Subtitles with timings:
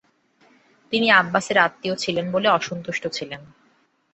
[0.91, 3.41] তিনি আব্বাসার আত্মীয় ছিলেন বলে অসন্তুষ্ট ছিলেন।